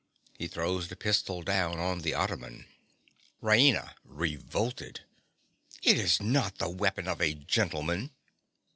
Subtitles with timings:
[0.35, 2.65] (He throws the pistol down on the ottoman.)
[3.39, 3.93] RAINA.
[4.03, 5.01] (revolted).
[5.83, 8.09] It is not the weapon of a gentleman!